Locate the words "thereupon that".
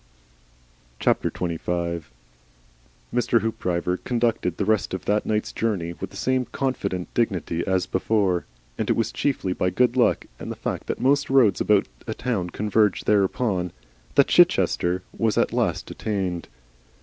13.03-14.25